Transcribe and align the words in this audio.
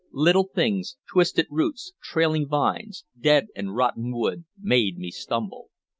Little 0.11 0.45
things, 0.45 0.97
twisted 1.11 1.45
roots, 1.51 1.93
trailing 2.01 2.47
vines, 2.47 3.05
dead 3.19 3.49
and 3.55 3.75
rotten 3.75 4.11
wood, 4.11 4.45
made 4.59 4.97
me 4.97 5.11
stumble. 5.11 5.69